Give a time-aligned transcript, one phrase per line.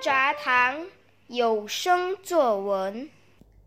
[0.00, 0.86] 堂
[1.26, 3.10] 有声作文。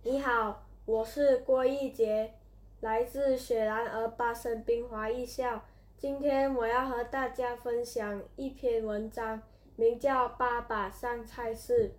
[0.02, 2.33] 你好，我是郭义杰，
[2.82, 5.61] 来自雪兰莪巴生滨华艺校。
[5.96, 9.43] 今天我要和大家分享一篇文章，
[9.75, 11.89] 名叫《爸爸上菜市》。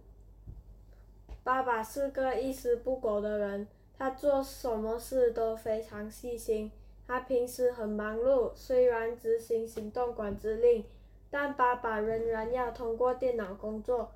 [1.45, 6.73] 爸爸是个一丝不苟的人，他做什么事都非常细心。
[7.07, 10.85] 他平时很忙碌，虽然执行行动管制令，
[11.31, 14.11] 但爸爸仍然要通过电脑工作。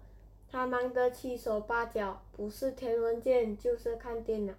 [0.50, 4.54] 他忙得七手八脚，不是填文件就是看电脑。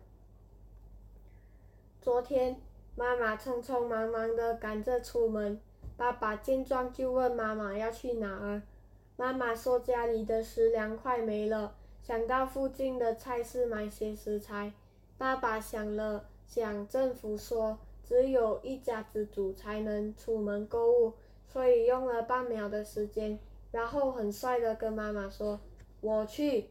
[1.99, 2.61] 昨天，
[2.95, 5.59] 妈妈匆匆忙忙地赶着出门，
[5.97, 8.61] 爸爸见状就问妈妈要去哪儿。
[9.17, 14.71] 妈妈说家里的食粮快没了，想到附近的菜市买些食材。
[15.17, 21.13] 爸爸想了想，政府说只有一家之主才能出门购物，
[21.47, 23.37] 所以用了半秒的时间，
[23.71, 25.59] 然后很帅地跟妈妈说。
[26.01, 26.69] 我去，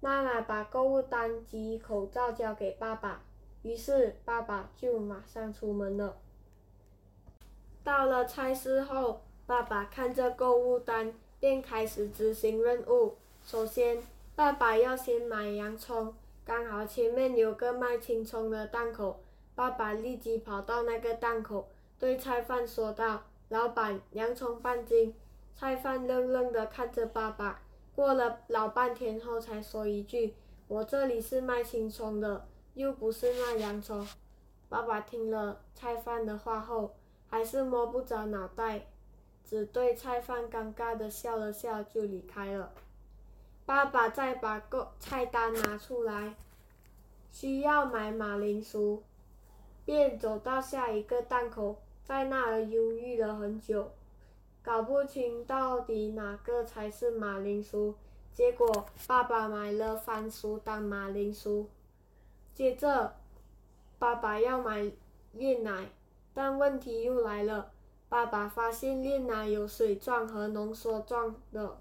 [0.00, 3.22] 妈妈把购物单及口罩交给爸爸，
[3.62, 6.16] 于是爸爸就马上出门了。
[7.84, 13.16] 到了菜市后，爸爸看着购物单，便开始执行任务。
[13.44, 14.02] 首先，
[14.34, 19.20] 爸爸要先买洋葱，刚好前面有个卖青葱的档口，
[19.54, 25.14] 爸爸立即跑到那个档口，对菜贩说道：“老板，洋葱半斤。”
[25.54, 27.62] 菜贩愣愣地看着爸爸。
[28.00, 30.34] 过了老半天后，才说一句
[30.68, 34.08] ：“我这里是卖青葱的，又不是卖洋葱。”
[34.70, 36.94] 爸爸听了菜贩的话后，
[37.28, 38.86] 还是摸不着脑袋，
[39.44, 42.72] 只对菜贩尴尬的笑了笑，就离开了。
[43.66, 46.36] 爸爸再把购菜单拿出来，
[47.30, 49.02] 需要买马铃薯，
[49.84, 53.92] 便走到下一个档口，在那儿犹豫了很久。
[54.62, 57.94] 搞不清到底哪个才是马铃薯，
[58.32, 61.66] 结果爸爸买了番薯当马铃薯。
[62.54, 63.14] 接着，
[63.98, 64.92] 爸爸要买
[65.32, 65.88] 炼奶，
[66.34, 67.70] 但问题又来了，
[68.08, 71.78] 爸爸发现炼奶有水状和浓缩状的，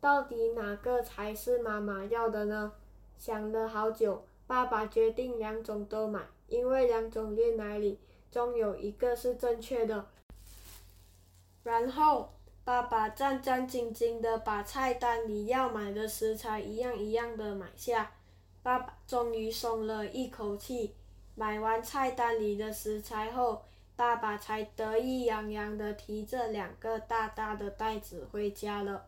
[0.00, 2.72] 到底哪个才是妈妈要的呢？
[3.16, 7.98] 想了好久，爸爸决定两种都买，因为两种炼奶里
[8.30, 10.06] 总有一个是正确的。
[11.62, 12.32] 然后，
[12.64, 18.12] 爸爸战战兢兢地把菜单里要买的食材一样一样的买下。
[18.62, 20.94] 爸爸终于松了一口气。
[21.34, 23.62] 买完菜单里的食材后，
[23.96, 29.06] 爸爸才得意洋洋地提着两个大大的袋子回家了。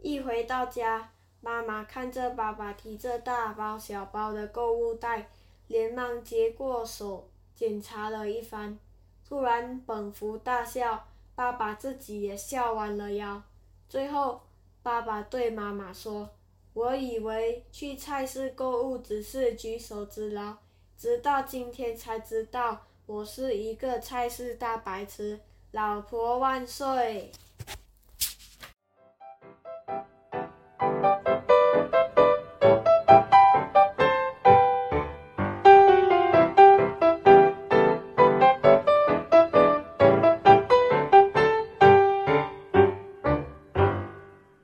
[0.00, 5.28] 一回到家，妈妈看着爸爸提着大包小包的购物袋，
[5.68, 8.78] 连忙接过手检查了一番，
[9.26, 11.06] 突然捧腹大笑。
[11.34, 13.42] 爸爸自己也笑弯了腰。
[13.88, 14.40] 最后，
[14.82, 16.30] 爸爸对妈妈说
[16.74, 20.56] ：“我以为去菜市购物只是举手之劳，
[20.96, 25.40] 直到今天才知道我是一个菜市大白痴。”
[25.72, 27.32] 老婆万岁！